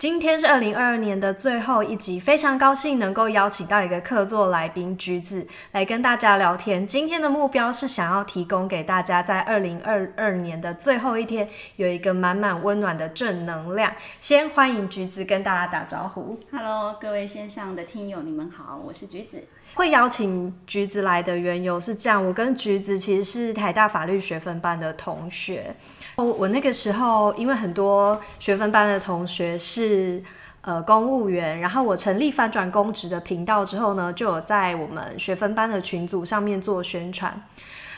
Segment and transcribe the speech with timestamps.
[0.00, 6.86] 今天是二零二二年的最后一集，非常高兴能够邀请到一个客座来宾橘子来跟大家聊天。
[6.86, 13.92] 今天的目标是想要提供给大家，在二零二二年的最后一天有一个满满温暖的正能量。
[14.20, 16.40] 先欢迎橘子跟大家打招呼。
[16.50, 19.46] Hello，各位线上的听友，你们好，我是橘子。
[19.74, 25.76] 会邀请橘子来的缘由是这样，我跟橘子其实是台大法律学分班的同学。
[26.24, 30.22] 我那个时候，因为很多学分班的同学是
[30.62, 37.42] 呃公务员，然后我成立翻转公职的频道之后呢，就有在我们学分班的群组上面做宣传。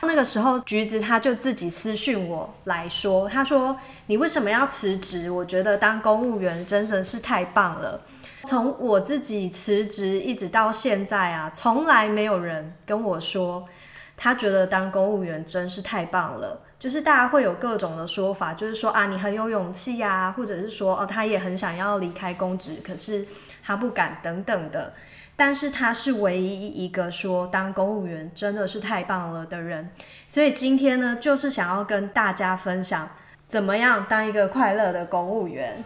[0.05, 5.31] 那个时候，橘子他就自己私讯我来说，他说：“你为什么要辞职？
[5.31, 8.01] 我觉得当公务员真的是太棒了。
[8.45, 13.65] 从我自己辞职一直到现在啊，从来没有人跟我说
[14.17, 23.25] 他觉得当公务员真是太棒了。”就是大家会有各种的说法，就是说啊，你很有勇气呀，或者是说哦，他也很想要离开公职，可是
[23.63, 24.93] 他不敢等等的。
[25.37, 29.89] 但是他是唯一一个说当公务员真的是太棒了的人。
[30.27, 33.09] 所以今天呢，就是想要跟大家分享
[33.47, 35.85] 怎么样当一个快乐的公务员。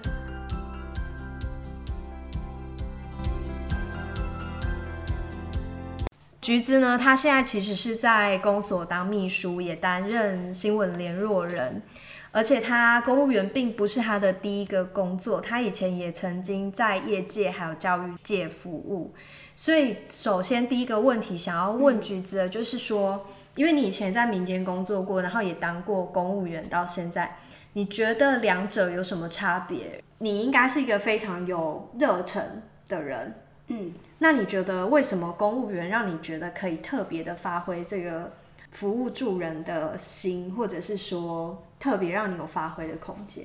[6.47, 11.83] 橘子呢，他现在其实是在公所当秘书，也担任新闻联络人，
[12.31, 19.13] 而且他公务员并不是他的第一个工作，他以前也曾经在业界还有教育界服务。
[19.57, 27.39] 所以，首先第一个问题想要问橘子的就是说，因为你以前在民间工作过，然后也当过公务员，到现在，
[27.73, 30.01] 你觉得两者有什么差别？
[30.19, 33.35] 你应该是一个非常有热忱的人，
[33.67, 33.93] 嗯。
[34.19, 38.33] 那你觉得为什么公务员让你觉得可以特别的发挥这个
[38.71, 43.45] 服务助人的心，或者是说特别让你有发挥的空间？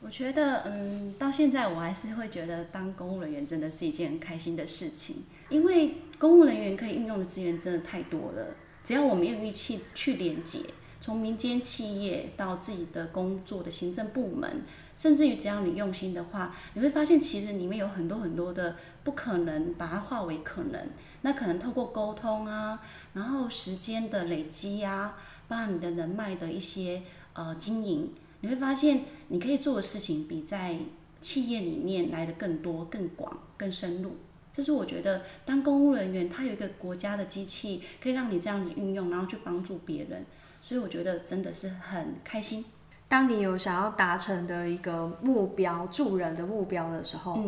[0.00, 8.46] 我觉得，嗯，到现在我还是会觉得当公务人员真的是一件很开心的事情，因为公务人员可以运用的资源真的太多了。
[8.84, 10.60] 只要我们有义气去连接，
[11.00, 14.62] 从民间企业到自己的工作的行政部门。
[14.98, 20.88] 甚至于只要你用心的话，你会发现其实里面有很多很多的不可能，把它化为可能。
[21.22, 22.80] 那可能透过沟通啊，
[23.14, 25.16] 然后时间的累积啊，
[25.46, 30.76] 包括你的人脉的一些呃经营，你会发现你可以做的事情比在
[31.20, 34.16] 企业里面来的更多、更广、更深入。
[34.52, 40.26] 这是我觉得当公务人员，他有一个国家的机器可以让你这样子运用，然后去帮助别人，
[40.60, 42.64] 所以我觉得真的是很开心。
[43.08, 47.42] 当你有想要达成的一个目标、助人的目标的时候，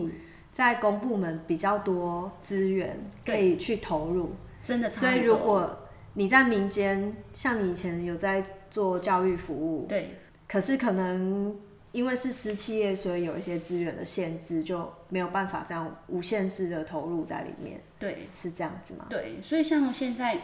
[0.51, 4.31] 在公部门比较多资源可以去投入，
[4.63, 4.91] 真的。
[4.91, 5.79] 所以如果
[6.15, 10.17] 你在民间，像你以前有在做教育服务，对，
[10.49, 11.55] 可是可能
[11.93, 17.81] 因为是私企业，所以有一些资源的限制，就没有办法这样无限制的投入在里面。
[17.99, 19.07] 对，是这样子吗？
[19.11, 20.41] 对，所以像现在。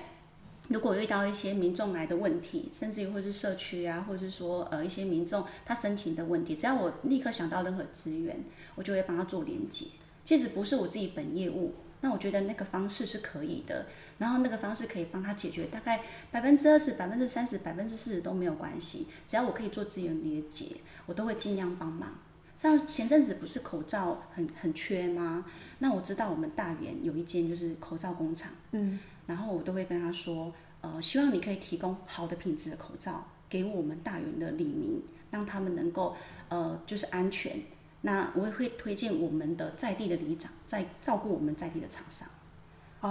[0.68, 8.44] 如果遇到一些民众来的问题，甚至于或是社区啊，或者是说呃一些民众他申请的问题，只要我立刻想到任何资源，
[8.74, 9.86] 我就会帮他做连接。
[10.24, 13.86] 即使不是我自己本业务，那我觉得那个方式是可以的，
[14.18, 20.66] 然后那个方式可以帮他解决大概百分之二十、百分之三十、百分之四十都没有关系，只要我可以做资源连接，
[21.06, 22.18] 我都会尽量帮忙。
[22.56, 25.44] 像前阵子不是口罩很很缺吗？
[25.78, 28.98] 那我知道我们大连有一间就是口罩工厂，嗯。
[29.26, 36.16] 然后我都会跟他说，呃，希望你可以提供好的品质的口罩给我们大园的里民，让他们能够，
[36.48, 37.60] 呃，就是安全。
[38.02, 42.28] 那我也会推荐我们的在地的里长，在照顾我们在地的厂商。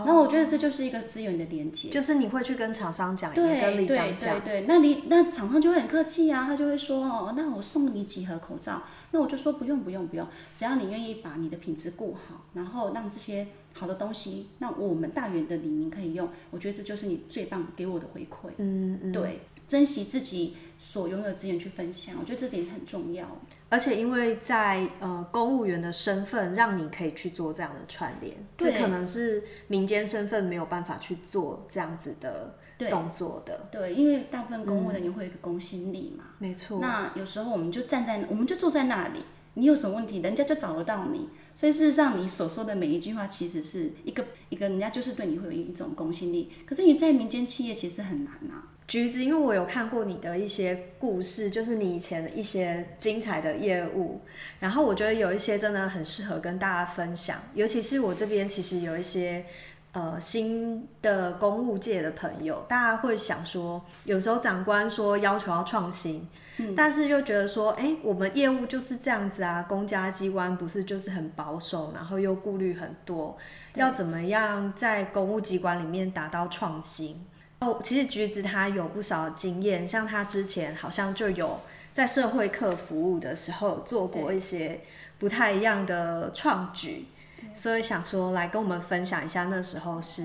[0.06, 4.66] 那我觉得这就是一个资源的连接，就是你会去跟厂商讲，对跟里长讲，对对。
[4.68, 8.82] 那你那厂商就会很客气啊，他就会说哦，那我送你几盒口罩。
[9.12, 18.50] 那我就说不用不用不用，只要你愿意把你的品质顾好，然后让这些好的东西，那我们大元的李明可以用，我觉得这就是你最棒给我的回馈。
[18.58, 23.26] 嗯嗯，对，珍惜自己所拥有的资源去分享，我觉得这点很重要。
[23.68, 32.56] 而且因为在呃公务员的身份，让你可以去做这样的串联，这可能是民间身份没有办法去做这样子的
[32.90, 33.68] 动作的。
[33.72, 36.26] 对，因为大部分公务人员会有一个公信力嘛。
[36.38, 36.80] 没错。
[36.80, 39.20] 那有时候我们就站在，我们就坐在那里，
[39.56, 41.30] 你有什么问题，人家就找得到你。
[41.56, 46.52] 所以事实上，你所说的每一句话，其实是一个一个人家就是对你会有一种公信力。
[46.66, 48.75] 可是你在民间企业其实很难啊。
[48.88, 54.22] 橘子，因为我有看过你的一些故事，就是你以前的一些精彩的业务，
[54.60, 59.44] 然后我觉得有一些真的很适合跟大家分享，尤其是我这边其实有一些
[59.94, 66.28] 呃新的公务界的朋友，大家会想说，有时候长官说要求要创新，
[66.78, 73.36] 但是又觉得说，哎、我们业务就是这样子啊，公家机关不是就是很保守，然后又顾虑很多，
[73.74, 77.26] 要怎么样在公务机关里面达到创新？
[77.66, 81.60] 哦，其实橘子他有不少经验，像他之前好像就有
[81.92, 84.82] 在社会课服务的时候做过一些
[85.18, 87.08] 不太一样的创举，
[87.56, 90.24] 所以想说来跟我们分享一下那时候是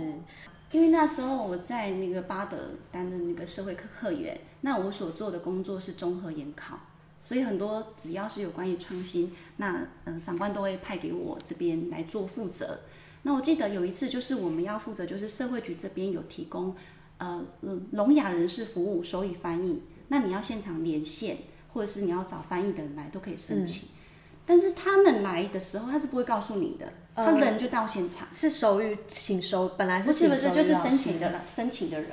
[0.72, 2.56] 因为那时候我在那个巴德
[2.92, 6.78] 担任那个社会科课员，那我所做的工作是综合研考，
[7.18, 12.80] 所以很多只要是有关于创新，那嗯、呃长官都会派给我这边来做负责。
[13.22, 16.74] 那我记得有一次就是我们要负责，就是社会局这边有提供
[17.20, 21.36] 呃嗯聋哑人士服务手语翻译，那你要现场连线，
[21.72, 23.88] 或者是你要找翻译的人来都可以申请。
[24.46, 28.26] 但是他们来的时候，他是不会告诉你的，他人就到现场。
[28.32, 32.10] 是手语请手，本来不是不是，就是申请的申请的人，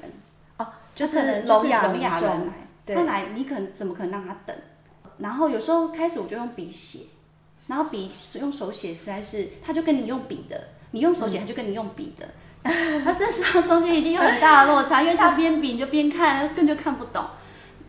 [0.57, 4.55] 哦，就是聋哑聋哑人来，对他来你可能怎么可能让他等？
[5.17, 6.99] 然后有时候开始我就用笔写，
[7.65, 12.29] 然后笔用手写实在是，他就跟你用笔的，你用手写他就跟你用笔的，
[13.03, 17.25] 他事实上中间一定有很大的落差，因为他边比你就边看，根本就看不懂。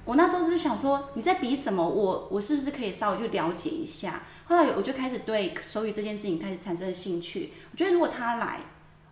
[0.05, 4.23] 我那时候就是想说你在比什么，我我是不是可以稍微去了解一下？
[4.47, 7.53] 后来我就开始对手语这件事情开始产生了兴趣。
[7.71, 8.61] 我觉得如果他来，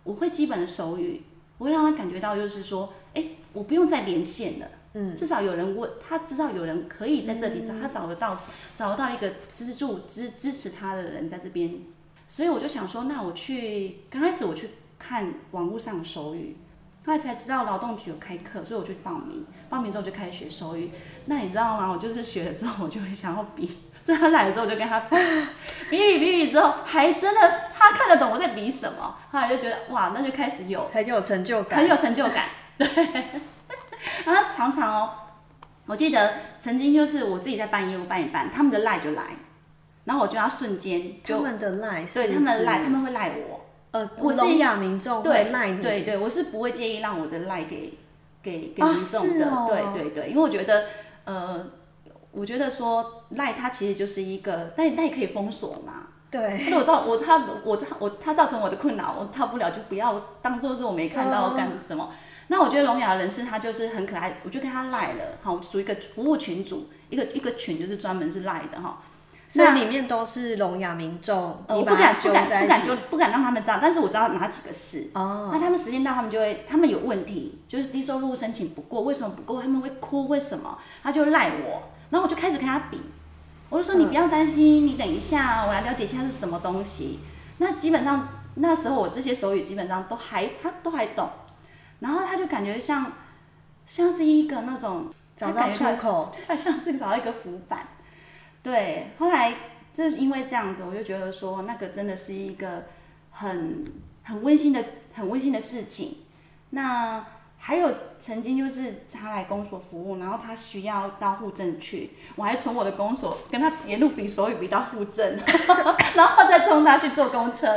[0.03, 1.21] 我会基本的手语，
[1.59, 3.23] 我会让他感觉到就是说，哎，
[3.53, 4.67] 我不用再连线了。
[4.93, 8.41] 嗯，至少有人问他，至少有人可以在这里找，他找得到，
[8.73, 11.71] 找得到一个资助支支持他的人在这边，
[12.27, 16.57] 所以我就想说，那我去刚开始我去看网络上的手语，
[17.05, 20.91] 后来才知道劳动局有开课，所以我就报名，报名之后就开始学手语。
[21.25, 21.89] 那你知道吗？
[21.91, 23.67] 我就是学了之后，我就会想要比，
[24.01, 25.15] 所以他来的时候我就跟他比，
[25.89, 32.45] 比比比比之后，还真的他看得懂我在比什么，后来就觉得哇，那就开始有很有成就感，很有成就感，
[32.77, 32.87] 对。
[34.25, 35.09] 然后常常哦，
[35.85, 39.23] 我记得曾经就是我自己在办业务办一办，他们的赖就来，
[40.05, 43.56] 然后我就要瞬间就他们的赖对他们的赖，他们会赖我，
[43.91, 47.97] 呃，我是聋哑民众对会赖你，对对，我是不会介意让我的赖给
[48.43, 50.85] 给给啊民众的，对对对，因为我觉得
[51.25, 51.65] 呃，
[52.31, 56.07] 我觉得说赖它其实就是一个，但但也可以封锁嘛。
[56.29, 62.09] 对或者我造我他我他我他造成我的困扰，我大不了就不要当做是我没看到哦干什么。
[62.49, 69.01] 那我觉得聋哑人士他就是很可爱，我就跟他赖了，好，我组一个服务群组，一个一个群就是专门是赖的哈。
[69.49, 75.09] 所以里面都是聋哑民众，我不敢不敢不敢就不敢让他们知道，但是我知道哪几个是。
[75.13, 79.61] 哦，那他们时间到，他们就会，他们有问题，就是低收入申请不过，为什么不过？
[79.61, 80.77] 他们会哭，为什么？
[81.01, 83.01] 他就赖我，然后我就开始跟他比，
[83.69, 87.19] 我就说你不要担心，你等一下，我来了解一下是什么东西。
[87.59, 91.29] 那基本上那时候我这些手语基本上都还他都还懂，
[91.99, 93.13] 然后他就感觉像
[93.85, 95.07] 像是一个那种
[95.37, 97.87] 找到出口，他像是找到一个浮板。
[98.67, 99.53] 对，后来
[99.93, 102.83] 就是因为这样子，我就觉得说那个真的是一个
[103.31, 103.81] 很
[104.23, 104.83] 很温馨的、
[105.13, 106.17] 很温馨的事情。
[106.71, 107.25] 那
[107.55, 115.37] 还有曾经就是他来公所服务，然后他需要到户政去，我还从我的公所跟他沿路比手语比到户政，
[116.15, 117.67] 然后再送他去坐公车。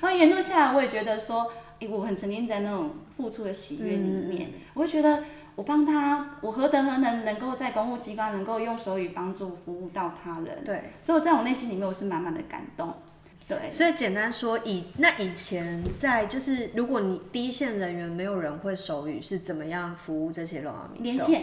[0.00, 10.92] 然后沿路下来，我也觉得说，诶，我很沉浸在那种付出的喜悦里面，我会觉得我帮他，我何德何能能够在公务机关能够用手语帮助服务到他人，对。
[11.02, 12.94] 所以我在我内心里面我是满满的感动，
[13.46, 13.70] 对。
[13.70, 21.28] 所以简单说，以那以前在就是，如果你第一线人员没有人会手语，是怎么样服务这些聋哑民众？
[21.28, 21.42] 连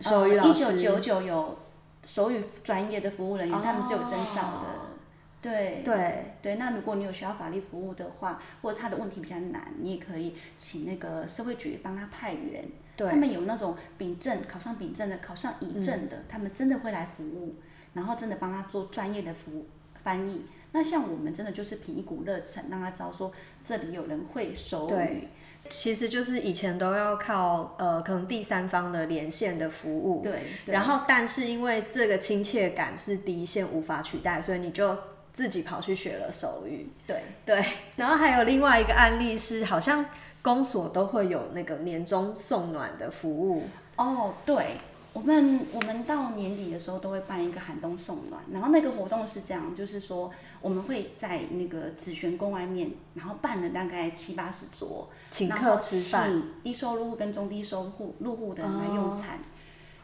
[0.00, 1.58] 手语老师一九九九有
[2.04, 4.94] 手语专业的服务人员，他们是有证照的。
[5.40, 12.64] 对对对，那如果你有需要法律服务的话，或者他的问题比较难，你也可以请那个社会局帮他派员。
[12.96, 17.56] 对他们有那种丙证考上丙证的，考上乙证的，他们真的会来服务，
[17.92, 19.66] 然后真的帮他做专业的服务
[20.02, 20.46] 翻译。
[20.72, 23.32] 那像我们真的就是凭一股热忱，让他知道说
[23.62, 25.28] 这里有人会手语。
[25.70, 34.94] 其实就是以前都要靠呃可能第三方的连线的服务，对，对然后但是因为这个亲切感是第一线无法取代，所以你就
[35.32, 36.90] 自己跑去学了手语。
[37.06, 37.64] 对对，
[37.96, 40.04] 然后还有另外一个案例是，好像
[40.44, 43.62] 公所都会有那个年终送暖的服务。
[43.96, 44.76] 哦，对，
[45.14, 59.38] 我们我们到年底的时候都会办一个寒冬送暖，然后那个活动是这样，就是说我们会在那个紫泉宫外面，然后办了大概七八十桌，请客吃饭，低收入户跟中低收入入户的人来用餐。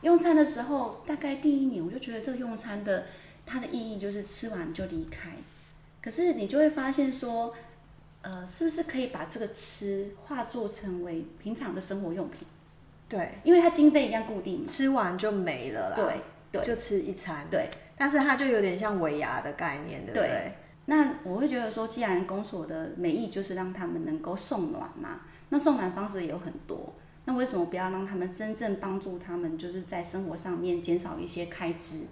[0.01, 3.05] 用餐的时候，大概第一年我就觉得这个用餐的
[3.45, 5.33] 它的意义就是吃完就离开，
[6.01, 7.53] 可是你就会发现说，
[8.23, 12.47] 呃，是不是可以把这个吃化作成为平常的生活用品？
[13.09, 14.67] 对，因为它经费一样固定嘛。
[14.67, 15.97] 吃完就没了啦。
[15.97, 16.21] 对，
[16.53, 17.69] 对就吃一餐，对。
[17.97, 20.53] 但是它就有点像尾牙的概念，对不对？
[20.87, 26.95] 那我会觉得说，既然公所的美意就是让他们能够送暖嘛，那送暖方式也有很多。
[27.27, 32.07] 那为什么不要让他们真正帮助他们，就是在生活上面减少一些开支？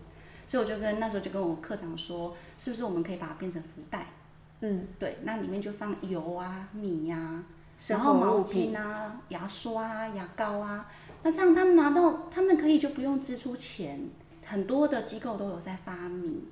[0.47, 4.07] 所以我就跟那时候就跟我课长说，是不是我们可以把它变成福袋？
[4.61, 7.45] 嗯，对，那里面就放油啊、米呀、
[7.87, 10.91] 然后毛巾啊、牙刷啊、牙膏啊。
[11.23, 14.09] 那这样他们拿到，他们可以就不用支出钱。
[14.45, 16.45] 很多的机构都有在发米，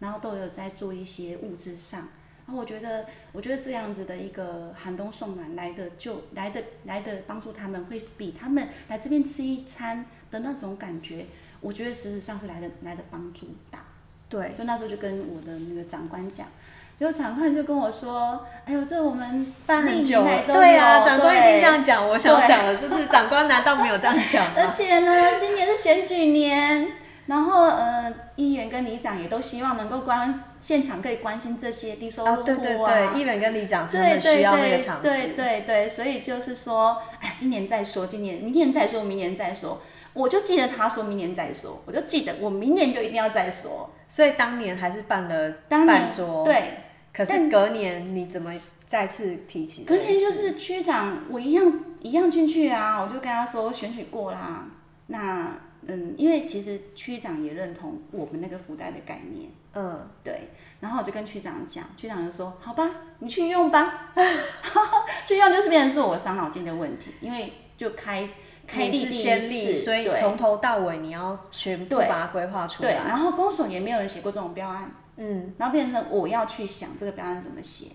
[0.00, 2.08] 然后都有在做一些物质上。
[2.46, 11.26] 然后我觉得，我觉得这样子的一个寒冬送暖来的就来的来的帮助他们，会比他们来这边吃一餐的那种感觉，
[11.60, 13.84] 我觉得实质上是来的来的帮助大。
[14.28, 16.48] 对，所以那时候就跟我的那个长官讲，
[16.96, 22.08] 结果长官就跟我说：“哎呦，这我们办很久对啊，长官一定这样讲。
[22.08, 24.70] 我想讲的就是，长官难道没有这样讲而？
[24.70, 26.92] 且呢，今年是选举年，
[27.26, 39.82] 然后呃，议员跟里长也都希望能够关现场可以关心这些低收入户啊，哦，对对对，议员跟里长他们需要那个场子，对对对，所以就是说，哎，今年再说，今年明年再说，明年再说。
[40.12, 43.90] 我就记得他说明年再说，我就记得我明年就一定要再说。
[44.08, 46.83] 所以当年还是办了当年半桌，，对，
[47.16, 48.52] 可是隔年你怎么
[48.84, 50.12] 再次提起隔件事？
[50.12, 54.66] 天就是区长，我一样一样进去啊，我就跟他说选举过啦。
[55.06, 55.56] 那
[55.86, 60.48] 嗯，因为其实区长也认同我们那个福袋的概念，嗯，对。
[60.80, 62.90] 然后我就跟区长讲，区长就说：“好吧，
[63.20, 64.12] 你去用吧。
[65.26, 68.28] ”去用就是变成是我伤脑筋的问题，因为就开
[68.66, 72.90] 开立先例，所以从头到尾你要全部对把它规划出来。
[72.90, 73.04] 对，来。
[73.08, 77.86] 然后公所也没有人写过这种标案，嗯，然后变成我要去想这个标案怎么写，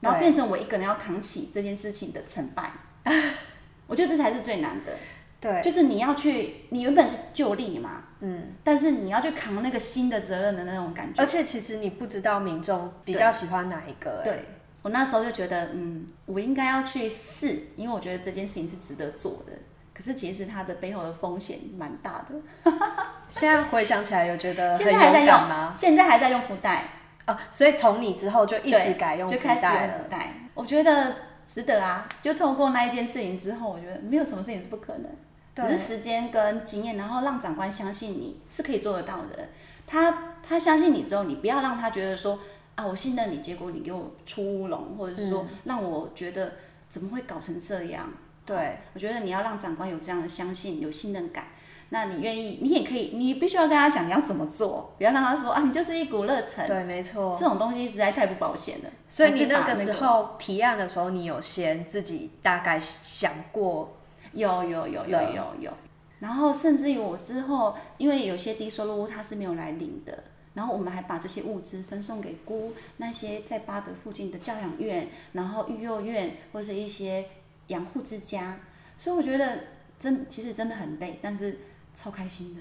[0.00, 2.70] 然后变成我一个人要扛起这件事情的成败。
[3.86, 4.92] 我觉得这才是最难的，
[5.40, 11.20] 对，就是你要去，你原本是就力嘛，嗯，但是你要去扛那个新的责任的那种感觉。
[11.20, 11.26] 而。
[11.26, 14.44] 且其实你不知道民众比较喜欢哪一个、哎，对。
[14.82, 19.52] 我那时候就觉得，嗯，我应该要去试，因为我觉得这件事情是值得做的。
[20.00, 22.72] 可是其实它的背后的风险蛮大的。
[23.28, 26.84] 现在回想起来，有觉得现在还在用？，现在还在用福袋，
[27.26, 30.32] 哦，所以从你之后就一直改用福就开始福袋。
[30.54, 32.08] 我觉得值得啊！
[32.22, 35.10] 就透过那一件事情之后，我觉得没有什么事情是不可能，
[35.54, 39.50] 只是时间跟经验，然后让长官相信你是可以做得到的。
[39.86, 42.38] 他他相信你之后，你不要让他觉得说
[42.74, 46.52] 啊，我信任你，结果你给我出乌龙，或者是说让我觉得
[46.88, 48.08] 怎么会搞成这样？
[48.44, 51.44] 对，我觉得你要让长官有这样的相信，有信任感。
[51.92, 56.64] 那你愿意，你也可以，你必须要跟他讲你要怎么做，不要让他说啊，你就是一股热忱。
[56.64, 57.36] 对，没错。
[57.36, 58.90] 这种东西实在太不保险了。
[59.08, 63.96] 所以你那个时候提案的时候，你有先自己大概想过，
[64.32, 65.72] 有有有有有有，
[66.20, 70.22] 然后甚至于我之后，因为有些低收入户他是没有来领的，
[70.54, 77.26] 然后我们还把这些物资分送给姑那些在巴德附近的教养院，然后育幼院或者一些
[77.70, 78.60] 养护之家，
[78.96, 79.58] 所以我觉得
[79.98, 81.58] 真其实真的很累，但是
[81.94, 82.60] 超开心的。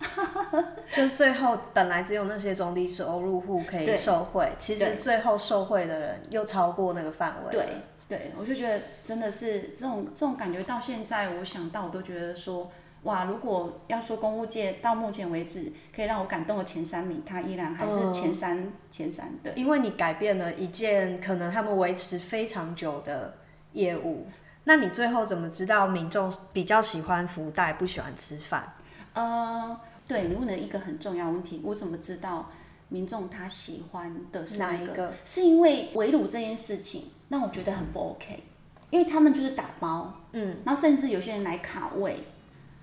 [0.94, 7.52] 就是最后本来只有那些中低收入户可以受惠，其实最后受惠的人又超过那个范围。
[7.52, 7.66] 对，
[8.08, 19.52] 对，我就觉得真的是这种这种感觉，到现在我想到我都觉得说，哇，如果要说公务界到目前为止可以让我感动的前三名，他依然还是前三、前三的。
[19.54, 23.34] 因为你改变了一件可能他们维持非常久的
[23.72, 24.26] 业务，
[24.64, 28.74] 那你最后怎么知道民众比较喜欢福袋，不喜欢吃饭？
[29.14, 32.50] 呃，对你问了一个很重要的问题，我怎么知道
[32.88, 34.74] 民众他喜欢的是那个？
[34.76, 35.12] 哪一个？
[35.24, 38.42] 是因为围炉这件事情让我觉得很不 OK，
[38.90, 42.18] 因为他们就是打包，嗯，然后甚至有些人来卡位，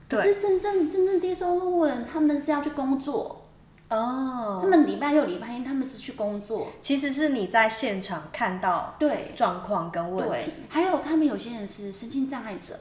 [0.10, 3.47] 可是真正真正低收入的人，他们是要去工作，
[3.90, 9.32] 哦，他们礼拜六、礼拜天他们是去工作，其实是你在现场看到对。
[9.36, 12.78] 状况跟问题，，还有他们有些人是身心障碍者，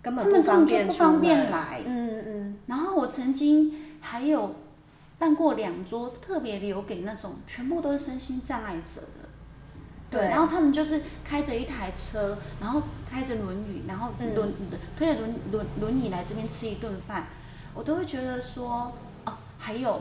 [0.00, 1.82] 根本他们不方便来。
[1.84, 2.58] 嗯嗯。
[2.66, 4.54] 然后我曾经还有
[5.18, 9.28] 办过两桌，特别留给那种全部都是身心障碍者的。
[10.10, 14.34] 对，然后他们就是开着一台车，然后开着轮椅，然后嗯。
[14.34, 14.52] 轮、
[14.96, 17.26] 推着轮轮轮椅来这边吃一顿饭，
[17.74, 18.92] 我都会觉得说，
[19.24, 20.00] 哦，还有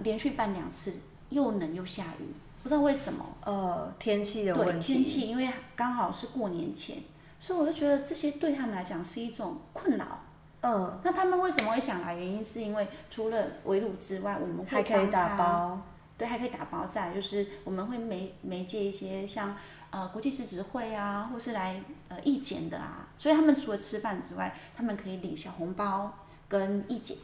[0.00, 0.94] 连续办两次，
[1.30, 2.24] 又冷又下雨，
[2.62, 3.24] 不知道为什么。
[3.44, 6.98] 呃，天气的问题，天气，因为刚好是过年前，
[7.40, 10.20] 所以我就觉得这些对他们来讲是一种困扰。
[10.60, 12.14] 嗯，那他们为什么会想来？
[12.14, 15.80] 原因是因为除了围炉之外，我们会还可以，打包，
[16.16, 16.86] 对，还可以打包。
[16.86, 19.56] 在就是我们会媒媒介一些像
[19.90, 26.12] 呃国际食指会啊，或是来呃义检的啊，所以他们除了吃饭之外，他们可以领小红包
[26.46, 27.16] 跟义检。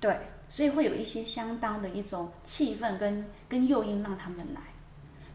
[0.00, 4.60] 对，所以会有一些相当的一种气氛跟跟诱因让他们来。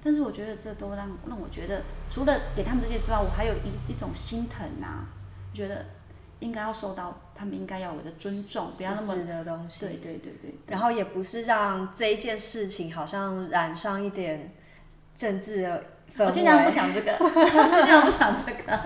[0.04, 5.08] 但是我觉得这都让让我觉得，除了给他们这些之外，我还有一一种心疼啊，
[5.54, 5.86] 觉得
[6.40, 9.80] 应该要受到他们应该要有的尊重，不要那么实质的东西。
[9.82, 14.52] 对对对对，然后也不是让这一件事情好像染上一点
[15.16, 15.84] 政治的。
[16.26, 17.12] 我尽量不想这个，
[17.76, 18.80] 尽量不想这个。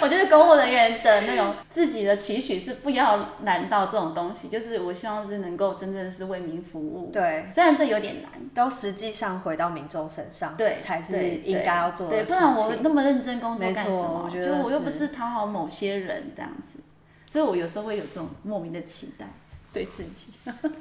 [0.00, 7.10] 我觉得公务人员的那种自己的期许是不要难到这种东西，就是我希望是能够真正是为民服务。
[7.12, 12.36] 对，虽然这有点难，都实际上回到民众身上，对，才是对应该要做的对，事情。
[12.36, 14.22] 不然我那么认真工作干什么？
[14.26, 16.78] 我觉得就我又不是是讨好某些人这样子，
[17.26, 19.26] 所以我有时候会有这种莫名的期待
[19.72, 20.32] 对自己。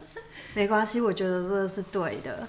[0.54, 2.48] 没关系，我觉得这个是对的。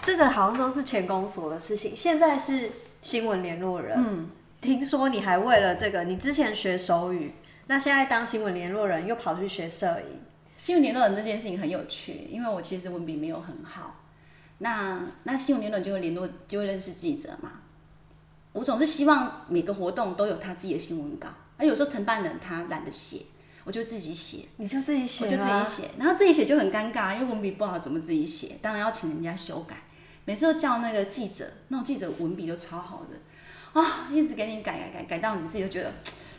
[0.00, 2.70] 这个好像都是前公所的事情，现在是
[3.02, 3.94] 新闻联络人。
[3.96, 4.30] 嗯，
[4.60, 7.34] 听说你还为了这个，你之前学手语，
[7.66, 10.20] 那现在当新闻联络人又跑去学摄影。
[10.56, 13.96] 新闻联络人这件事情很有趣，因为我其实文笔没有很好。
[14.58, 17.50] 那那新闻联络人就会联络，就会认识记者嘛。
[18.52, 23.22] 我总是希望每个活动都有他自己的新闻稿，而有时候承办人他懒得写，
[23.64, 24.44] 我就自己写。
[24.56, 28.56] 你就自己写我就自己啊写，然后自己写就很尴尬，因为文笔不好，怎么自己写？
[28.60, 29.76] 当然要请人家修改。
[30.24, 35.92] 每次都叫那个记者，那种记者文笔都超好的啊，一直给你改改改改到你自己就觉得，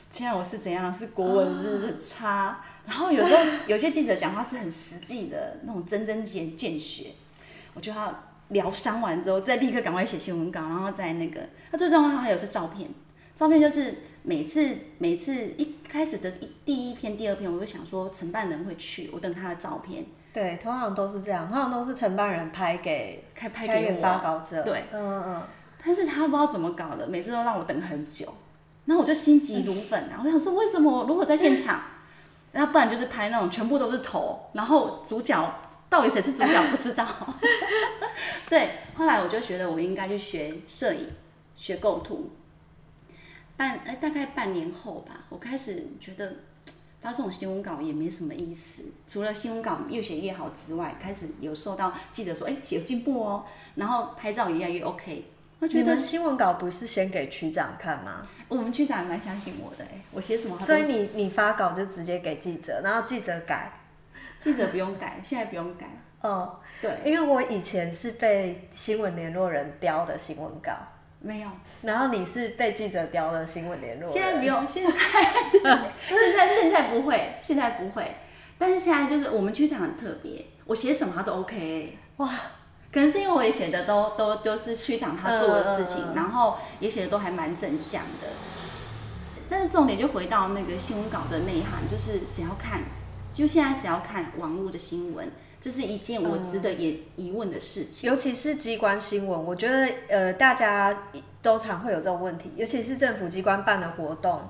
[0.09, 0.93] 现在我是怎样？
[0.93, 2.61] 是国文是很差。
[2.85, 7.13] 然后有时候 有些记者讲话是很实际的那种针针见见血，
[7.73, 11.41] 我就要疗伤完之后，再立刻赶快写新闻稿，然后再那个。
[11.71, 12.89] 那最重要还有是照片，
[13.35, 24.01] 照片就是每次每次一开始的一第一篇、第二篇，我就想说承办人会去，我等他的照片，对，通常都是这样，通常都是承办人拍给开拍拍给给我。
[24.01, 24.61] 发稿者。
[24.63, 25.41] 对，嗯嗯嗯。
[25.85, 28.31] 但是他不知道怎么搞的，每次都让我等很久，
[28.85, 30.21] 然后我就心急如焚啊！
[30.23, 31.81] 我想说，为什么我如果在现场，
[32.53, 35.53] 那不然就是拍那种全部都是头，然后主角
[35.89, 37.05] 到底谁是主角不知道。
[38.47, 41.07] 对，后来我就觉得我应该去学摄影，
[41.57, 42.29] 学构图。
[43.55, 46.33] 半哎，大概半年后吧，我开始觉得
[47.01, 55.25] 发这种新闻稿也没什么意思，除了新闻稿越写越好之外，开始有受到记者说，哎，写有进步哦，然后拍照也越来越 OK。
[55.59, 58.21] 我觉得新闻稿不是先给区长看吗？
[58.49, 63.71] 我们区长也蛮相信我的哎、我写什么所以你你发稿就直接给记者，然后记者改。
[64.37, 65.87] 记者不用改，现在不用改。
[66.19, 70.73] 哦，对，因为我以前是被新闻联络人雕的新闻稿，
[71.25, 71.47] 没有，
[71.83, 74.11] 然后你是被记者雕了新闻联络人。
[74.11, 74.91] 现在不用， 现在
[75.49, 75.61] 对，
[76.09, 78.17] 现在现在不会，现在不会。
[78.57, 82.29] 但是现在就是我们区长很特别，我写什么他都 OK、哇，
[82.91, 88.27] 可能是因为我也写的都都都是区长他做的事情，然后也写的都还蛮正向的。
[89.49, 92.81] 但是重点就回到那个新闻稿的内涵，就是谁要看，
[93.31, 95.31] 就现在谁要看网络的新闻，
[95.63, 98.09] 这是一件我值得也疑问的事情。
[98.09, 101.03] 尤其是机关新闻，我觉得呃大家
[101.41, 104.41] 都常会有这种问题，尤其是政府机关办的活动，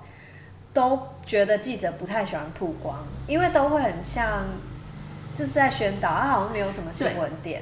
[0.73, 2.97] 都觉得记者不太喜欢曝光，
[3.27, 4.43] 因为都会很像
[5.35, 7.61] 就是在宣导，啊好像没有什么新闻点。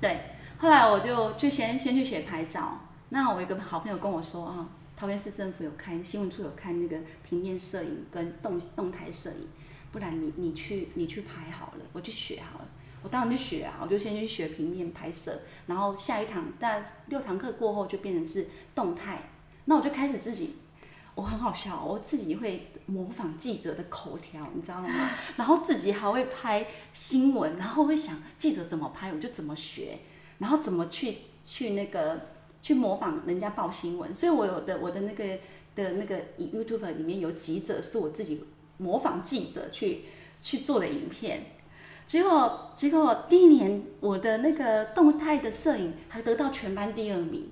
[0.00, 0.20] 对，
[0.58, 2.78] 后来我就去先先去学拍照。
[3.08, 6.96] 那我一个好朋友跟我说啊，桃园市政府有开新闻处有开那个
[7.28, 9.48] 平面摄影跟动动态摄影，
[9.90, 12.68] 不然你你去你去拍好了，我去学好了。
[13.04, 19.28] 我当然去学啊，我就先去学平面拍摄，然后下一堂大六堂课过后就变成是动态，
[19.66, 20.54] 那我就开始自己，
[21.14, 25.10] 我很好笑，我自己会模仿记者的口条，你知道吗？
[25.36, 29.98] 然后自己还会拍新闻，然后会想记者怎么拍，我就怎么学，
[30.38, 32.28] 然后怎么去去那个
[32.62, 34.14] 去模仿人家报新闻。
[34.14, 35.38] 所以我有的我的那个
[35.74, 38.42] 的那个 YouTube 里面有几者是我自己
[38.78, 40.06] 模仿记者去
[40.40, 41.50] 去做的影片。
[42.06, 47.50] 结果结果第一年我的那个动态的摄影还得到全班第二名，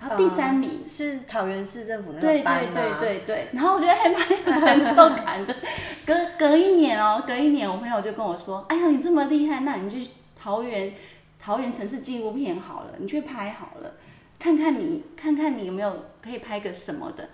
[0.00, 0.86] 然后第三名。
[0.86, 2.96] 是桃园市政府那对个班对吗？
[3.00, 5.54] 对对对，然后我觉得还蛮有成就感的。
[6.04, 10.92] 隔隔一年哦，隔一年，我朋友就跟我说：“哎呀，你这么厉害，那你去桃园
[11.38, 13.94] 桃园城市纪录片好了，你去拍好了，
[14.38, 17.28] 看看你看看你有没有可以拍个什么的。”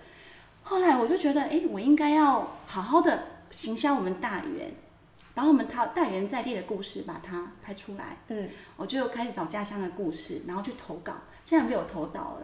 [0.63, 4.71] 后来我就觉得，哎，我应该要好好的行销我们大园，
[5.33, 8.17] 把我们大大园在地的故事把它拍出来。
[8.27, 11.13] 嗯，我就开始找家乡的故事，然后去投稿，
[11.43, 12.41] 竟然被我投到了。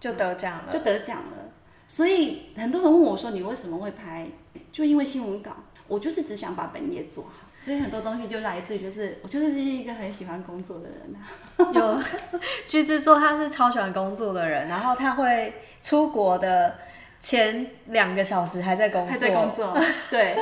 [0.00, 0.66] 就得奖了。
[0.70, 1.52] 就得奖了。
[1.86, 4.26] 所以很多人问我说：“你为什么会拍？”
[4.72, 5.52] 就因为新闻稿，
[5.86, 7.30] 我就是只想把本业做好。
[7.54, 11.22] 所以很多东西就来自于，就是我就是一个很喜欢工作的人啊。
[11.72, 12.02] 有
[12.66, 16.76] 橘子说他是超喜欢工作的人，然后他会出国的
[17.22, 19.78] 前两个小时还在工作，还在工作，
[20.10, 20.36] 对，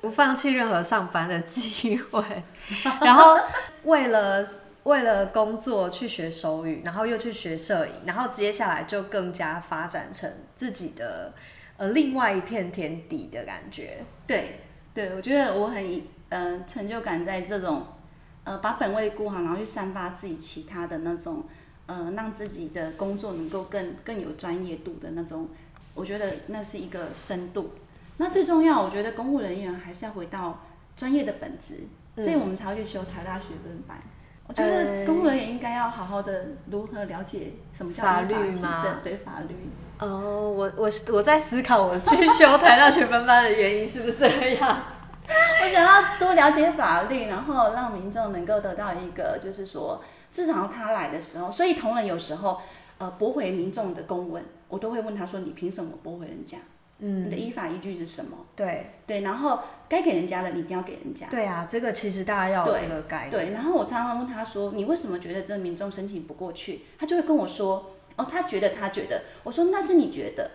[0.00, 2.22] 不放弃任何上班的机会，
[3.02, 3.36] 然后
[3.82, 4.40] 为了
[4.84, 11.32] 为了工作去学手语，然后又去学摄影，然后接下来就更加发展成自己的
[11.76, 14.04] 呃另外一片天地的感觉。
[14.26, 14.60] 对，
[14.94, 17.84] 对我觉得我很呃成就感在这种
[18.44, 21.44] 呃把本位顾好，然后去散发自己其他的那种
[21.86, 25.48] 呃让自己的工作能够更更有专业度的那种，
[26.00, 27.72] 我觉得那是一个深度。
[28.16, 30.60] 那最重要，我觉得公务人员还是要回到
[30.96, 31.84] 专业的本质，
[32.16, 33.98] 所以我们才会去修台大学分班。
[34.46, 39.54] 我觉得公务人员应该要好好的如何了解什么叫法律行吗政，对法律。
[39.98, 44.82] 哦，我我我在思考我去修台大学分班的原因是不是这样？
[45.62, 52.60] 我想要多了解法律，然后让民众能够得到一个，就是说，至少他来的时候，所以同仁有时候，
[52.98, 56.56] 呃，驳回民众的公文，我都会问他说：“你凭什么驳回人家？
[57.00, 61.26] 嗯，你的依法依据是什么对？”对，然后该给人家的，你一定要给人家。
[61.28, 63.30] 对啊，这个其实大家要有对这个概念。
[63.30, 70.50] 对，然后我常常问他说：“你为什么觉得这个民众申请不过去？”他就会跟我说：“哦，他觉得，他觉得。”我说：“那是你觉得，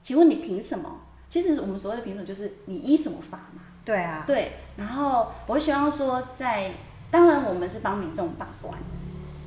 [0.00, 3.62] 请问你凭什么？”其实我们所谓的凭什么，就是你依什么法嘛。
[3.84, 6.72] 对啊，对，然后我希望说在，
[7.10, 8.78] 当然我们是帮民众把关，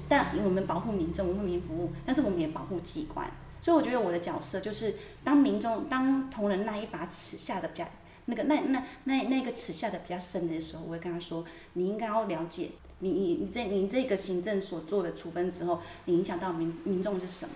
[0.10, 3.30] 但我们保护民众，为民服务，但是我们也保护机关。
[3.62, 7.88] 所以我觉得我的角色就是，当民众当同仁那一把尺下的比较
[8.26, 12.70] 那个那那那那个尺下的比较深的时候，我会跟他说，你应该要了解，
[13.00, 17.54] 你你你这你这个行政所做的处分之后，你影响到民民众是什么？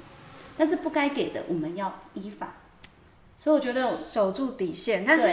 [0.58, 2.54] 但是不该给的，我们要依法。
[3.38, 5.04] 所以我觉得，守住底线。
[5.06, 5.28] 但是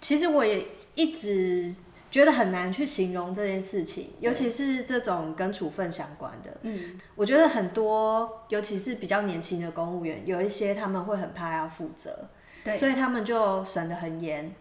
[0.00, 1.74] 其实我也一直
[2.12, 6.54] 觉得很难去形容这件事情，尤其是这种跟处分相关的。
[6.60, 12.28] 嗯，我觉得很多，尤其是比较年轻的公务员，有一些他们会很怕要负责，
[12.62, 14.54] 对所以他们就审得很严。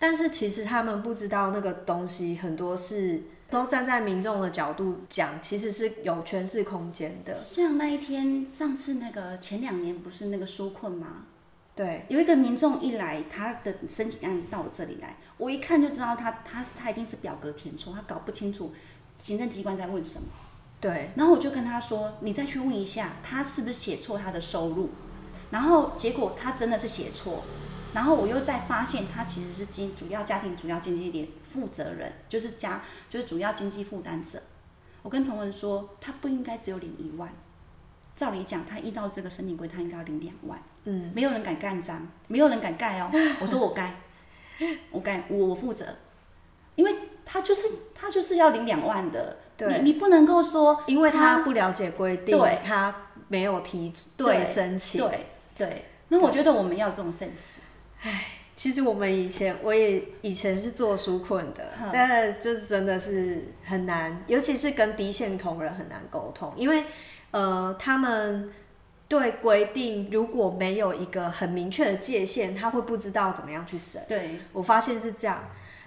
[0.00, 7.32] 但是其实他们不知道那个东西很多是都站在民众的角度讲，其实是有诠释空间的。
[7.32, 11.26] 像那一天，上次那个前两年不是那个纾困吗？
[11.76, 18.72] 对，有一个民众一来，他的申请案到我这里来，我一看就知道他他他一定是表格填错，他搞不清楚
[19.18, 20.28] 行政机关在问什么。
[20.80, 24.90] 对，然后我就跟他说：“你再去问一下，他是不是写错他的收入？”
[25.50, 27.42] 然后结果他真的是写错，
[27.94, 34.42] 然后我又再发现他其实是经主要家庭主要经济点负责人，就是家就是主要经济负担者。
[35.02, 37.32] 我跟同仁说，他不应该只有领一万，
[38.14, 40.60] 照理讲，他依照这个申请柜，他应该要领两万。
[40.84, 43.10] 嗯，没有人敢盖章，没有人敢盖哦。
[43.40, 43.94] 我说我盖，
[44.90, 45.84] 我盖，我我负责，
[46.74, 52.94] 因为他就是他就是要领两万的，对你你不能够说因为他不了解规定，对他
[53.28, 55.00] 没有提对申请。
[55.00, 55.84] 对对。
[56.08, 57.56] 那我觉得我们要这种 sense，
[58.54, 66.84] 其实我们以前我也以前是做纾困的，嗯但就是真的是很难，尤其是跟低线同仁很难沟通，因为
[67.32, 68.52] 呃他们
[69.08, 74.02] 对规定如果没有一个很明确的界限，他会不知道怎么样去审。
[74.08, 75.44] 对我发现是这样。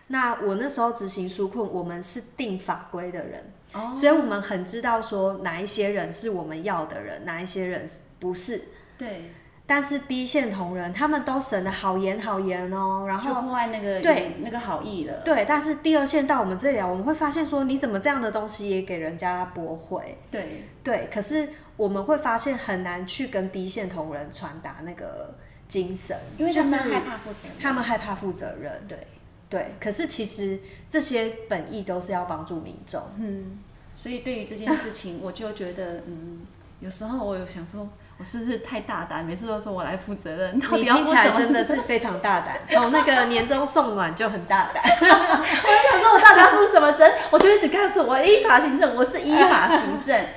[0.08, 7.88] 那我那时候执行纾困，我们是定法规的人，哦，所以我们很知道说哪一些人是我们要的人，哪一些人
[8.20, 8.60] 不是。
[8.98, 9.30] 对，
[9.68, 20.18] 但是第一线同仁他们都审的好严好严哦，然就后破坏那个对那个好意了，对，但是第二线到我们这里来，我们会发现说你怎么这样的东西也给人家驳回？
[20.32, 21.48] 对对，可是
[21.80, 25.34] 我们会发现很难去跟低线同仁传达那个
[25.66, 28.86] 精神，因为他们害怕负责任，他们害怕负责任。
[28.86, 29.08] 对，
[29.50, 33.02] 对，可是其实这些本意都是要帮助民众。
[33.18, 33.60] 嗯，
[33.96, 36.42] 所以对于这件事情，我就觉得，嗯，
[36.82, 37.88] 有时候我有想说，
[38.18, 39.24] 我是不是太大胆？
[39.24, 44.84] 每次都说我来负责任，到底你听起来真的是非常大胆，从 那个年终送暖就很大胆。
[44.84, 47.10] 我想说我到底要负什么责？
[47.32, 50.22] 我就一直告诉我依法行政，我是依法行政。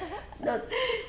[0.42, 0.60] 呃，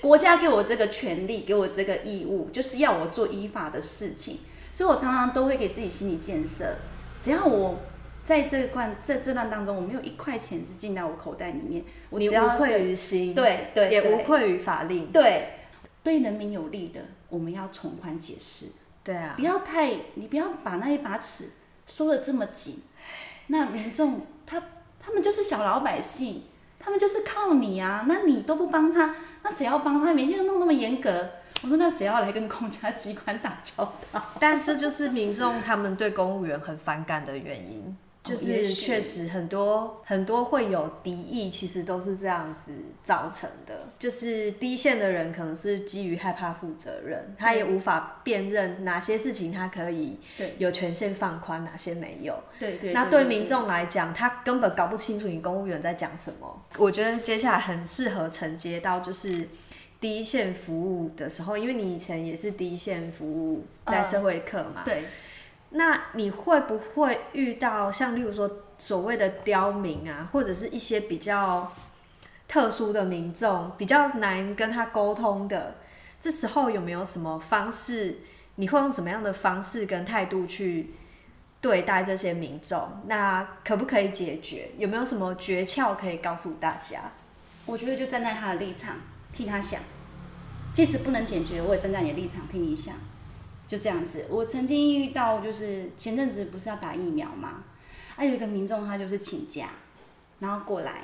[0.02, 4.40] 国家给我这个权利，给我这个义务，就是要我做依法的事情。
[4.72, 6.78] 所以我常常都会给自己心理建设，
[7.22, 7.80] 只要我
[8.26, 15.12] 在这段这这段当中，我没有一块钱是进到我口袋里面，我你只要无愧于心，对对也无愧于法令。
[15.12, 15.50] 对
[16.02, 18.68] 对人民有利的，我们要从宽解释。
[19.04, 21.50] 对啊不，要太，你不要把那一把尺
[21.86, 22.82] 缩的这么紧。
[23.48, 24.64] 那民众他
[25.00, 26.44] 他们就是小老百姓，
[26.84, 30.14] 他们就是靠你啊，那你都不帮他，那谁要帮他？
[30.14, 31.30] 每天都弄那么严格，
[31.62, 34.22] 我说那谁要来跟公家机关打交道？
[34.40, 37.96] 但这就是民众他们对公务员很反感的原因。
[38.24, 42.72] 就是确实很多很多会有敌意，其实都是这样子
[43.04, 43.88] 造成的。
[44.00, 50.18] 就是第一线的人可能是基于害怕负责任，他也无法辨认哪些事情他可以
[50.58, 52.42] 有权限放宽，哪些没有。
[52.58, 52.94] 对对。
[52.94, 56.64] 那对民众来讲，他根本搞不清楚你公务员在讲什么。
[56.78, 59.50] 我觉得接下来很适合承接到就是
[60.00, 64.84] 第一线服务的时候，因为你以前也是第一线服务在社会课嘛。
[64.86, 65.04] 对。
[65.76, 71.72] 那你会不会遇到像例如说所谓的刁民啊，或者是一些比较
[72.48, 75.76] 特殊的民众，比较难跟他沟通的？
[76.22, 78.20] 这时候有没有什么方式？
[78.56, 80.94] 你会用什么样的方式跟态度去
[81.60, 83.02] 对待这些民众？
[83.08, 84.70] 那可不可以解决？
[84.78, 87.00] 有没有什么诀窍可以告诉大家？
[87.66, 88.98] 我觉得就站在他的立场
[89.32, 89.82] 替他想，
[90.72, 92.94] 即使不能解决，我也站在你的立场替你想。
[93.74, 97.64] 就这样子，我曾经遇到，就是前阵子不是要打疫苗吗？
[98.16, 99.66] 啊有一个民众他就是请假，
[100.38, 101.02] 然后过来，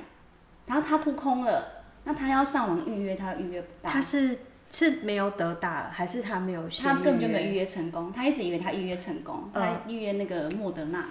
[0.67, 3.89] 然后他扑空了，那他要上网预约，他预约不到。
[3.89, 4.37] 他是
[4.69, 6.69] 是没有得打了，还是他没有？
[6.69, 11.03] 他根本就没有预约成功，他一直以为他预约成功，他预约那个莫德纳，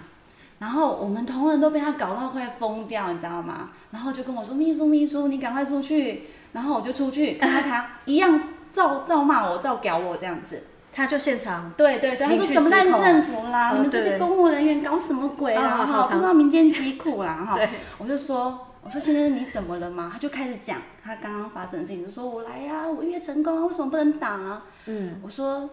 [0.60, 3.72] 然后我们同仁都被他搞到快疯掉，你知道吗？
[3.90, 8.40] 然后就跟我说：“秘书秘书，你赶快出去。”然后我就出去看到他，一样
[8.72, 10.62] 照照骂我，照屌我这样子。
[10.98, 15.86] 他就现场对对，他说什么烂政府啦，你们这些公务人员搞什么鬼啦？
[15.86, 17.56] 哈，不知道民间疾苦啦哈。
[17.98, 20.10] 我就说，我说先生你怎么了嘛？
[20.12, 24.66] 他就开始讲他刚刚发生的事情，就说我来呀，我预约成功啊，为什么不能打啊？
[24.86, 25.70] 嗯，我说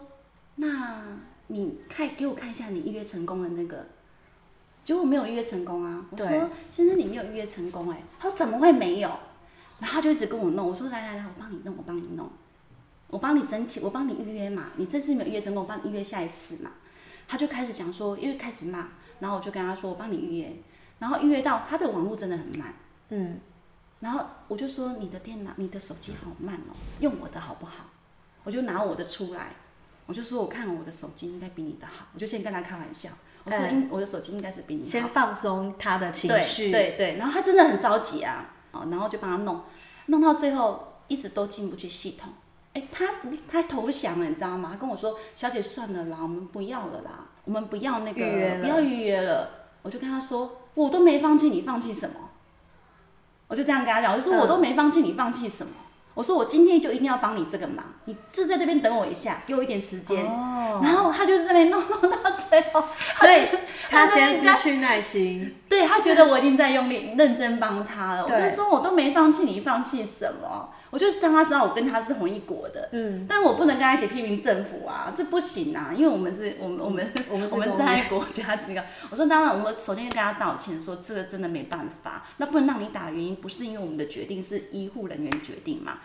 [0.58, 1.02] 那
[1.48, 3.84] 你看给我看一下你预约成功的那个，
[4.84, 6.06] 结果没有预约成功啊。
[6.12, 6.28] 我说
[6.70, 9.10] 先生你没有预约成功哎，他说怎么会没有？
[9.80, 12.30] 然后他就一直跟我弄，我说来来来，我帮你弄，我帮你弄。
[13.08, 14.72] 我帮你申请，我帮你预约嘛。
[14.78, 16.72] 你这次没有预约成功，我帮你预约下一次嘛。
[17.28, 18.90] 他就开始讲说，因为开始骂，
[19.20, 20.54] 然后我就跟他说，我帮你预约。
[21.00, 22.74] 然后预约到他的网络真的很慢，
[23.10, 23.40] 嗯。
[24.00, 27.86] 然后我就说，你的电脑、你的手机好慢哦，用我的好不好？
[28.44, 29.54] 我就拿我的出来，
[30.06, 32.08] 我就说，我看我的手机应该比你的好。
[32.14, 33.10] 我就先跟他开玩笑，
[33.44, 34.90] 我说，应我的手机应该是比你好。
[34.90, 37.18] 先放松他的情绪，对对。
[37.18, 39.64] 然后他真的很着急啊，然后就帮他弄，
[40.08, 42.32] 弄到最后一直都进不去系统。
[42.76, 43.06] 哎，他
[43.50, 44.70] 他投降了，你知道吗？
[44.74, 49.50] 他跟我说：“小姐，算了啦，我们不要了啦，我们不要那个，不要预约了。”
[49.82, 52.16] 我就跟他说：“我都没放弃，你放弃什么？”
[53.48, 55.72] 我就这样跟他讲，我就说：“我都没放弃，你放弃什么？”
[56.16, 60.24] 我说：“我今天就一定要帮你这个忙，你就在这边等我一下，给我一点时间。”
[60.82, 62.84] 然后他就在那边弄弄到最后，
[63.16, 63.48] 所以
[63.90, 65.56] 他先失去耐心。
[65.70, 85.98] 对他觉得我已经在用力认真帮他了，我就说：“我都没放弃，你放弃什么？”我就让他知道我跟他是同一国的，嗯，但我不能跟他一起批评政府啊，这不行啊，因为我们是，我们我们我们 我们在国家这个，我说当然，我们首先就跟他道歉，说这个真的没办法，那不能让你打的原因不是因为我们的决定，是医护人员决定嘛。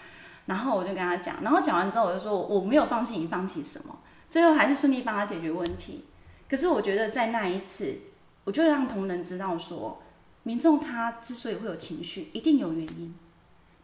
[0.47, 3.97] 然后我就跟他讲，然后讲完之后我就说我没有放弃，你放弃什么？
[4.29, 6.07] 最后还是顺利帮他解决问题。
[6.49, 7.95] 可是我觉得在那一次，
[8.43, 10.03] 我就让同仁知道说，
[10.43, 13.15] 民众他之所以会有情绪，一定有原因。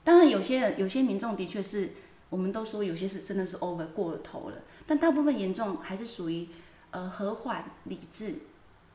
[0.07, 1.91] 当然，有些人、有些民众的确是，
[2.31, 6.47] 我们都说有些是真的是 over 过了头了，但大部分严重还是属于
[6.93, 8.35] 呃和缓理智，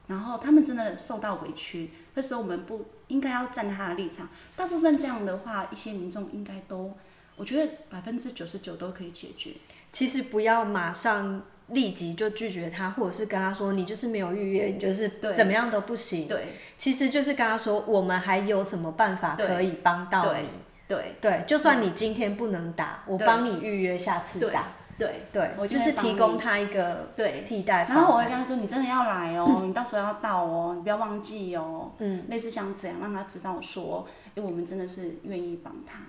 [0.08, 4.30] 然后他们真的受到委屈，那时候我们不应该要站在他的立场。
[4.56, 6.94] 大部分这样的话，一些民众应该都，
[7.36, 9.52] 我觉得百分之九十九都可以解决。
[9.92, 16.30] 其实不要马上立即就拒绝他，或者是跟他说你就是没有预约，你就是怎么样都不行。
[16.30, 20.48] 对，其实就是跟他说我们还有什么办法可以帮到你。
[20.92, 24.66] 对对，就算你今天不能打，我帮你预约下次打。
[24.98, 27.88] 对对，我就是提供他一个对替代。
[27.90, 36.00] 然后我会跟他说：“你真的要来哦， 你到时候要到哦，你不要忘记哦。”嗯，类似像这样让他知道说，哎，我们真的是愿意帮他，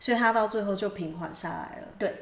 [0.00, 1.88] 所以他到最后就平缓下来了。
[1.98, 2.14] 对，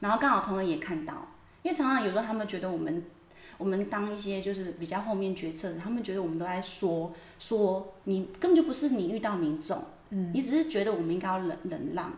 [0.00, 1.14] 然后刚好同仁也看到，
[1.62, 3.04] 因为常常有时候他们觉得我们
[3.56, 9.82] 我们当一些就是比较后面决策的，他们觉得我们都在说说你根本就不是你遇到民众。
[10.10, 12.12] 你只是觉得我们应该要忍忍让，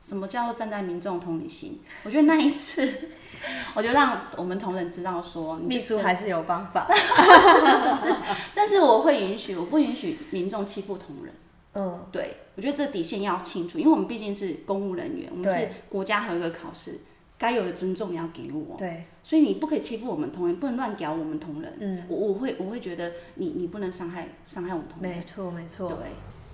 [0.00, 1.80] 什么叫做站在民众同理心？
[2.04, 2.86] 我觉得那一次，
[3.74, 6.86] 我就让我们同仁知道说，秘书还是有方法，
[8.54, 11.34] 但是我会允许，我不允许民众欺负同仁。
[11.74, 16.98] 嗯，对，我觉得这底线要清楚，因为我们毕竟是公务人员，我们是国家合格考试，
[17.38, 18.76] 该有的尊重要给我。
[18.76, 21.72] 对，所以你不可以欺负我们同仁，不能乱屌我们同仁。
[21.80, 25.16] 嗯，我我会我会觉得你你不能伤害伤害我们同仁。
[25.16, 25.88] 没错没错。
[25.88, 25.96] 对。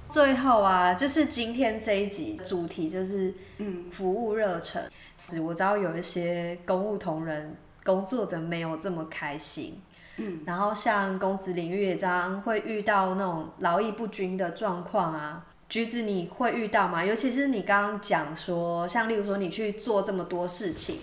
[0.08, 4.82] 最后啊，就是今天这一集主题就是嗯，服务热忱。
[5.42, 9.78] 我知道有一些公务同仁工作的没有这么开心，
[10.16, 15.44] 嗯，然后像公职领域也常常会遇到那种劳逸不均的状况啊。
[15.68, 17.04] 橘子你会遇到吗？
[17.04, 20.96] 尤其是你刚刚讲说，像例如说你去做这么多事情，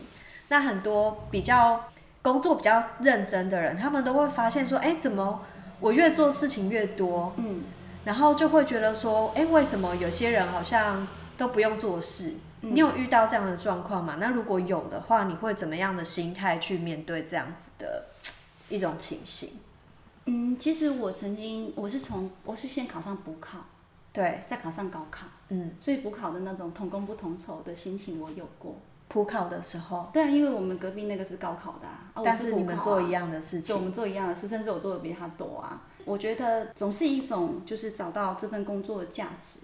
[0.49, 1.85] 那很多比较
[2.23, 5.45] 工作比较认真的人，他们都会发现说，哎，怎么
[5.79, 7.61] 我越做事情越多，嗯，
[8.05, 11.05] 然后就会觉得说，哎，为什么有些人好像
[11.37, 12.35] 都不用做事？
[12.61, 14.17] 你有遇到这样的状况吗？
[14.19, 18.05] 那如果有的话，你会怎么样的心态去面对这样子的
[18.69, 19.49] 一种情形？
[20.25, 23.59] 嗯，其实我曾经我是从我是先考上补考。
[24.11, 28.77] 对，再考上高考，嗯，所以补考的那种同工不同酬的心情我有过。
[29.09, 35.81] 补考的时候，对啊，因为我们隔壁那个是高考的，啊，但是你们做一样的事情，我们做一样的事，甚至我做的比他多啊。
[36.05, 39.59] 我觉得总是一种就是找到这份工作的价值，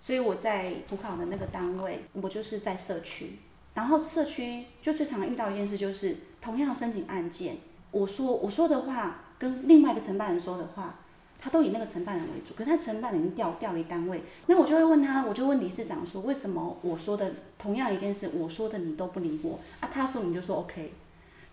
[0.00, 3.38] 所以我在补考的那个单位，我就是在社区，
[3.74, 7.56] 然后社区就最常遇到一件事，就是同样申请案件，
[7.90, 10.94] 我说我说的话跟另外一个承办人说的话。
[11.40, 19.88] 他都以那个承办人为主，可是他承办人调调离单位，那我就会问他，我就问理事长说，为什么我说的同样一件事，我说的你都不理我啊？
[19.88, 20.92] 他说你就说 OK，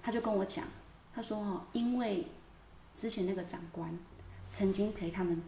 [0.02, 0.66] 他就跟我讲，
[1.14, 2.26] 他说哦，因为
[2.96, 3.96] 之前那个长官
[4.50, 5.42] 曾经陪他们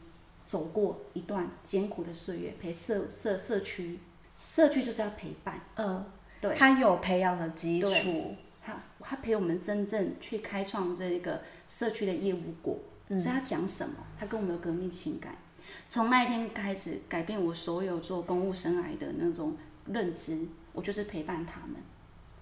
[0.43, 3.99] 走过一段艰苦的岁月，陪社社社区，
[4.35, 6.05] 社区就是要陪伴，嗯，
[6.41, 12.77] 对，他有培养的基础，他他陪我们真正去开创这个社区的业务果。
[13.09, 15.33] 所以他讲什么，他跟我们有革命情感。
[15.87, 19.55] 从那一天开始，改变我所有做公务生涯的那种
[19.85, 20.45] 认知。
[20.73, 21.75] 我就是陪伴他们，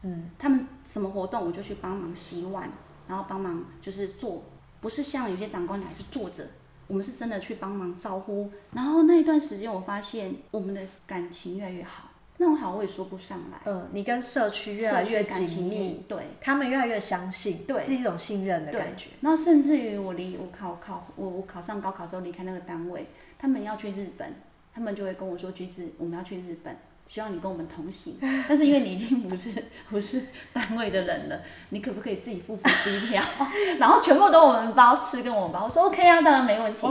[0.02, 2.70] 嗯，他们什么活动我就去帮忙洗碗，
[3.08, 4.44] 然后帮忙就是做，
[4.86, 6.46] 不是像有些长官还是坐着，
[6.86, 8.52] 我们是真的去帮忙招呼。
[8.72, 12.12] 然后那一段时间，我发现我们的感情越来越好。
[12.38, 13.60] 那种好我也说不上来。
[13.66, 19.10] 嗯，你跟社区越来越紧密，对，他们越来越相信，对，是一种信任的感觉。
[19.22, 23.08] 那甚至于我离我考考我我考上高考之后离开那个单位，
[23.40, 24.36] 他们要去日本，
[24.72, 28.18] 他们就会跟我说：“橘子，我们要去日本，希望你跟我们同行。
[28.48, 33.24] 但是因为你已经不是不是单位的人了，你可不可以自己付付机票，
[33.80, 36.88] 然后全部都我们包吃跟我们包？”我说：“OK 啊，当然没问题。”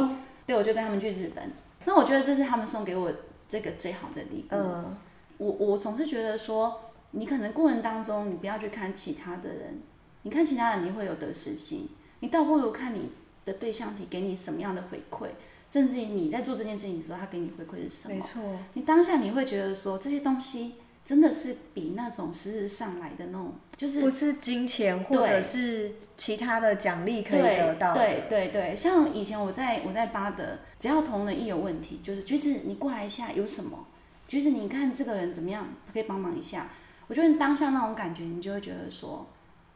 [0.46, 1.53] 对，我就跟他们去日本。
[1.85, 3.12] 那我觉得这是他们送给我
[3.48, 4.55] 这个最好的礼物。
[4.55, 4.96] 嗯。
[5.37, 9.83] 我我总是觉得说，你可能过程当中，你不要去看其他的人，
[10.22, 11.88] 你看其他人你会有得失心，
[12.20, 13.11] 你倒不如看你
[13.44, 15.29] 的对象体给你什么样的回馈，
[15.68, 18.14] 甚至于你在做这件事情的时候，他给你回馈是什么？
[18.14, 18.42] 没错，
[18.74, 20.74] 你当下你会觉得说，这些东西
[21.05, 28.00] 真的是比那种实质上来的那种，就是不是金钱或者是其他的奖励可以得到的。
[28.00, 33.87] 对对对，像以前我在我在巴德，只要同仁一有问题，就是橘子你过来一下，有什么？
[34.27, 36.70] 橘子你看这个人怎么样，可以帮忙一下。
[37.07, 39.27] 我觉得当下那种感觉，你就会觉得说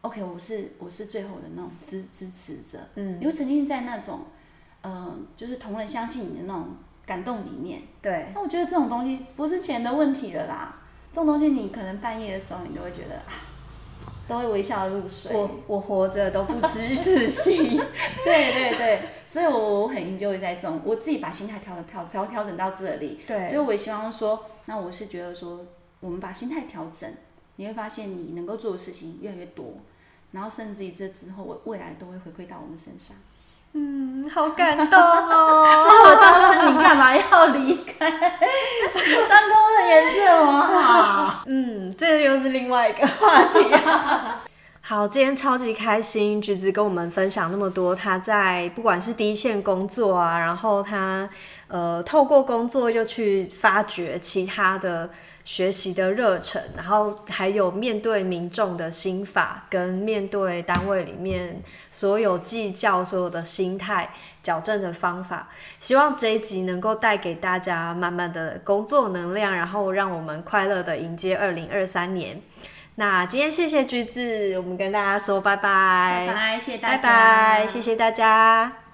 [0.00, 2.78] ，OK，我是我是最后的那种支支持者。
[2.94, 4.20] 嗯，你会沉浸在那种，
[4.82, 7.82] 嗯，就是同人相信你的那种感动里面。
[8.00, 8.30] 对。
[8.34, 10.76] 那我觉得这种东西不是钱的问题了啦。
[11.12, 13.46] 这种东西你可能半夜的时候，你都会觉得啊。
[14.28, 15.34] 都会微笑入睡。
[15.34, 17.78] 我我活着都不失自信。
[18.24, 23.20] 对对对，所以我我很研究在这种，我自己把心态调调调调整到这里。
[23.26, 25.64] 对，所以我也希望说，那我是觉得说，
[26.00, 27.10] 我们把心态调整，
[27.56, 29.72] 你会发现你能够做的事情越来越多，
[30.32, 33.16] 然后甚至于这之后，我未来都会回馈到我们身上。
[33.74, 35.64] 嗯，好感动哦！
[35.84, 38.10] 所以我在问你干嘛要离开？
[38.10, 41.42] 当工人员这么好？
[41.46, 43.64] 嗯，这个又是另外一个话题。
[44.88, 51.28] 好，今天超级开心，橘子跟我们分享那么多，他在不管是第一线工作啊，然后他
[51.66, 55.10] 呃透过工作又去发掘其他的。
[55.44, 64.10] 学习的热忱，然后还有面对民众的心法，跟面对单位里面所有计较所有的心态
[64.42, 65.48] 矫正的方法，
[65.80, 72.42] 希望这一集能够带给大家满满的工作能量，然后让我们快乐的迎接二零二三年。
[72.98, 78.87] 那今天谢谢橘子，我们跟大家说拜拜，拜拜，谢谢大家，拜拜，谢谢大家。